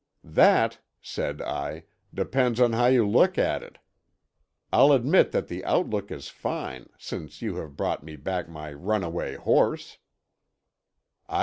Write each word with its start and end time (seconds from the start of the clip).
"That," 0.23 0.79
said 0.99 1.43
I, 1.43 1.83
"depends 2.11 2.59
on 2.59 2.73
how 2.73 2.87
you 2.87 3.07
look 3.07 3.37
at 3.37 3.61
it. 3.61 3.77
I'll 4.73 4.93
admit 4.93 5.31
that 5.31 5.47
the 5.47 5.63
outlook 5.63 6.09
is 6.09 6.27
fine—since 6.27 7.43
you 7.43 7.57
have 7.57 7.77
brought 7.77 8.03
me 8.03 8.15
back 8.15 8.49
my 8.49 8.73
runaway 8.73 9.35
horse." 9.35 9.99